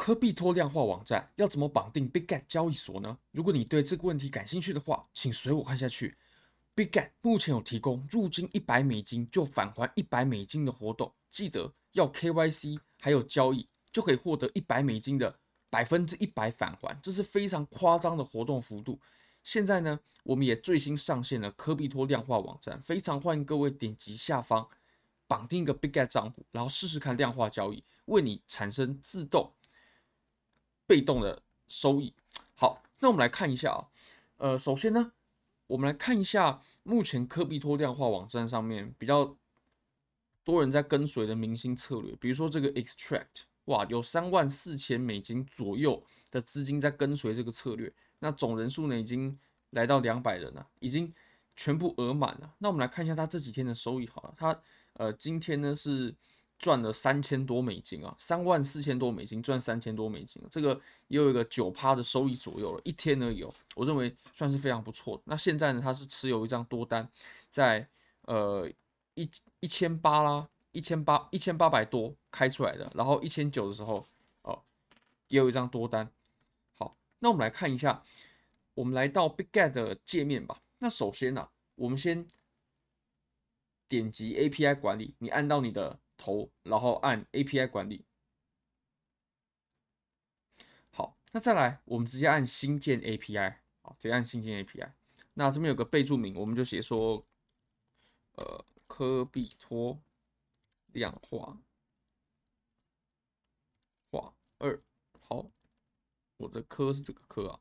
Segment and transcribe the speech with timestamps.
[0.00, 3.18] 科币托量化网站要怎么绑定 Bitget 交易所呢？
[3.32, 6.16] 如果你对这个问题感兴趣的话，请随我看下去。
[6.74, 18.98] Bitget 目前有提供入金一百美金就返还一百美金的活动，记得要 KYC 还有交易就可以获得一百美金的百分之一百返还，这是非常夸张的活动幅度。
[19.42, 24.66] 现在呢，我们也最新上线了科币托量化网站，非常欢迎各位点击下方
[25.26, 29.52] 绑定一个 Bitget 账户，然后试试看量化交易，为你产生自动、
[30.90, 32.12] 被动的收益。
[32.56, 33.86] 好，那我们来看一下啊，
[34.38, 35.12] 呃，首先呢，
[35.68, 39.36] 我们来看一下目前科币托量化网站上面比较
[40.42, 47.92] 多人在跟随的明星策略，比如说这个 Extract，哇，有三万四千美金左右的资金在跟随这个策略。
[48.18, 49.38] 那总人数呢，已经
[49.70, 51.14] 来到两百人了，已经
[51.54, 52.52] 全部额满了。
[52.58, 54.60] 那我们来看一下他这几天的收益好了，他
[54.94, 56.12] 呃今天呢是
[56.60, 60.78] 赚了三千多美金啊，三万四千多美金赚三千多美金，这个
[61.08, 65.18] 也有一个九趴的收益左右了，一天呢有，我认为算是非常不错。
[65.24, 67.08] 那现在呢，他是持有一张多单
[67.48, 67.88] 在
[68.26, 68.70] 呃
[69.14, 69.28] 一
[69.60, 74.04] 一千八啦，一千八一千八百多开出来的，然后一千九的时候
[74.42, 74.62] 哦
[75.28, 76.10] 也有一张多单。
[76.76, 78.02] 好那我们来看一下，
[78.74, 80.60] 我们来到 Bigget 的界面吧。
[80.78, 82.26] 那首先呢、啊，我们先
[83.88, 88.04] 点击 API 管理，你按到你的头，然后按 API 管理。
[90.90, 94.92] 好，那再来，我们直接按新建 API，好，直接按新建 API。
[95.32, 97.26] 那这边有个备注名，我们就写说，
[98.32, 99.98] 呃，科比托
[100.92, 101.58] 量化
[104.10, 104.78] 化二，
[105.18, 105.50] 好。
[106.36, 107.60] 我的科是这个科啊，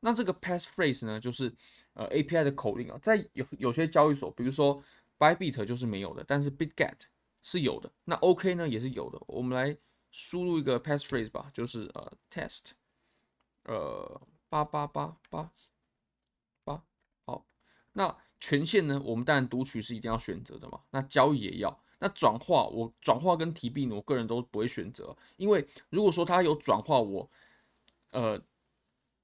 [0.00, 1.50] 那这个 passphrase 呢，就是
[1.94, 4.84] 呃 API 的口令啊，在有有些交易所，比如说
[5.18, 6.98] Bybit 就是没有的，但是 Bitget
[7.44, 7.88] 是有的。
[8.04, 9.22] 那 OK 呢也是有的。
[9.28, 9.76] 我们来
[10.10, 12.70] 输入一个 passphrase 吧，就是呃 test
[13.62, 15.52] 呃八八八八
[16.64, 16.82] 八。
[17.24, 17.46] 好，
[17.92, 20.80] 那权限呢，我们当然读取是一定要选择的嘛。
[20.90, 21.80] 那交易也要。
[22.00, 27.30] 那转化我转化跟提币，我个人都不会选择，因为如果说它有转化我。
[28.10, 28.40] 呃，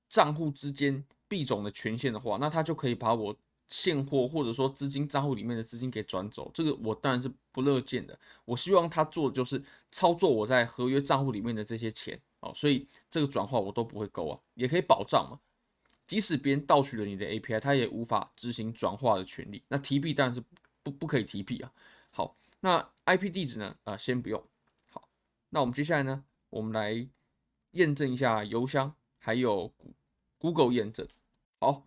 [0.08, 3.36] 账户之间币种的权限的话，那他就可以把我
[3.70, 8.18] 现货或者说资金账户里面的资金给转走，这个我当然是不乐见的。
[8.44, 15.40] 我希望他做的就是操作我在合约账户里面的这些钱哦，所以这个转化我都不会勾啊，也可以保障嘛。
[16.06, 19.62] 即使别人盗取了你的 API，他也无法执行转化的权利。
[19.68, 20.42] 那提币当然是
[20.82, 21.72] 不不可以提币啊。
[22.10, 23.76] 好，那 IP 地址呢？
[23.84, 24.42] 啊、先不用。
[24.88, 25.08] 好，
[25.48, 27.08] 那我们接下来呢，我们来。
[27.74, 29.72] 验证一下邮箱，还有
[30.38, 31.06] Google 验证。
[31.60, 31.86] 好，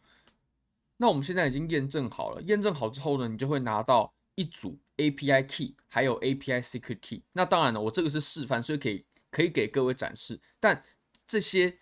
[1.04, 2.42] 那我们现在已经验证好了。
[2.44, 7.22] 验证好之后呢，你就会拿到一组 API Key，还有 API Secret Key。
[7.34, 10.40] 那当然了，我这个是示范，所以可以可以给各位展示。
[10.62, 10.82] 但
[11.28, 11.78] 这些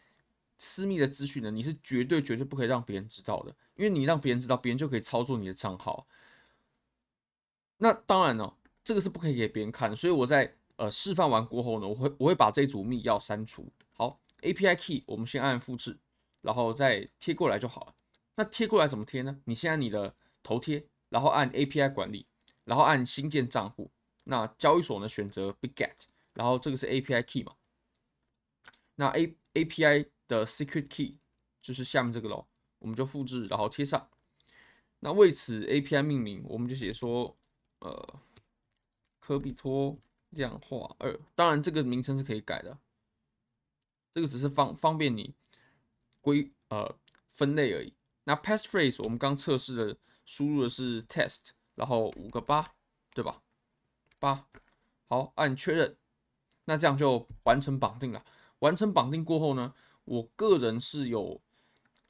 [0.58, 6.08] 私密的资讯呢，你是绝对绝对不可以让别人知道的，因为你让别人知道，别人就可以操作你的账号。
[7.78, 9.96] 那当然了，这个是不可以给别人看的。
[9.96, 13.72] 所以我在呃示范完过后呢，我会我会把这组密钥删除。
[13.94, 15.96] 好，API key 我们先按复制，
[16.42, 17.94] 然后再贴过来就好了。
[18.36, 19.42] 那贴过来怎么贴呢？
[19.46, 22.26] 你先按你的头贴，然后按 API 管理，
[22.64, 23.92] 然后按新建账户。
[24.24, 25.94] 那交易所呢，选择 Bitget，
[26.34, 27.56] 然后这个是 API key 嘛。
[28.96, 31.18] 那 A API 的 secret key
[31.62, 32.48] 就是下面这个喽，
[32.80, 34.10] 我们就复制，然后贴上。
[35.00, 37.36] 那为此 API 命名，我们就写说，
[37.80, 38.20] 呃，
[39.20, 39.98] 科比托
[40.30, 41.20] 量化二。
[41.36, 42.78] 当然这个名称是可以改的。
[44.14, 45.34] 这个只是方方便你
[46.22, 46.96] 归呃
[47.32, 47.94] 分类而已。
[48.24, 52.74] 那 passphrase 我们刚测试的输入的是 test，然后五个八，
[53.14, 53.42] 对吧？
[54.20, 54.48] 八，
[55.08, 55.98] 好，按确认。
[56.66, 58.24] 那这样就完成绑定了。
[58.60, 59.74] 完成绑定过后呢，
[60.06, 61.42] 我个人是有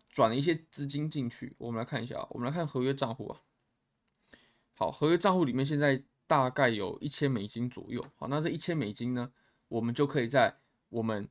[0.09, 1.55] 转了一些资金进去。
[1.57, 3.41] 我们来看一下，我们来看合约账户啊。
[4.73, 8.05] 好，合约账户里面现在大概有一千美金左右。
[8.17, 9.31] 好，那这一千美金呢，
[9.69, 10.57] 我们就可以在
[10.89, 11.29] 我们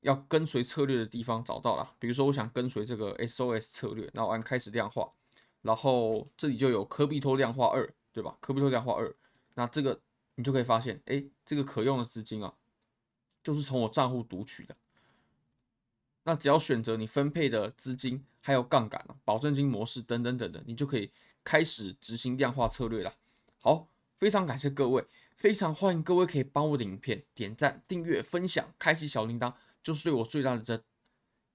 [0.00, 5.10] 要跟随策略的地方找到了，比如说我想跟随这个 SOS 策略，那我按开始量化，
[5.62, 8.36] 然后这里就有科币托量化二，对吧？
[8.40, 9.14] 科币托量化二，
[9.54, 10.00] 那这个
[10.36, 12.54] 你就可以发现，哎，这个可用的资金啊，
[13.42, 14.74] 就是从我账户读取的。
[16.24, 21.10] 那只要选择你分配的资金，还有杠杆、保证金模式等等等等，你就可以
[21.44, 23.14] 开始执行量化策略了。
[23.58, 23.88] 好，
[24.18, 29.52] 非常感谢各位，非常欢迎各位可以帮我的影片点赞、订阅、分享、开启小铃铛。
[29.83, 30.81] 就是对我最大的这，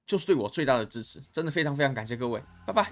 [0.07, 2.91] 就是对我最大的支持，真的非常非常感谢各位，拜拜。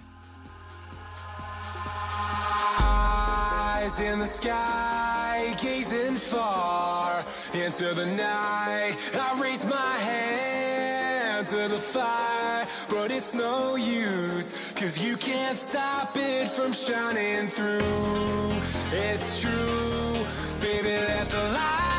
[2.80, 5.18] Eyes in the sky
[5.48, 7.24] me gazing far
[7.54, 8.96] into the night.
[9.14, 16.16] I raise my hand to the fire, but it's no use, cause you can't stop
[16.16, 18.52] it from shining through.
[18.92, 20.26] It's true,
[20.60, 21.91] baby, let the light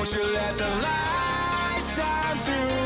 [0.00, 2.79] Won't you let the light shine through?